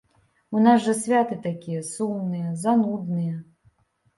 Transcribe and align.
У 0.55 0.61
нас 0.67 0.79
жа 0.85 0.95
святы 1.01 1.37
такія 1.43 1.81
сумныя, 1.91 2.47
занудныя. 2.65 3.35